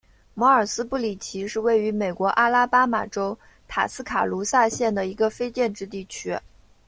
[0.33, 6.35] 摩尔斯布里奇是位于美国阿拉巴马州塔斯卡卢萨县的一个非建制地区。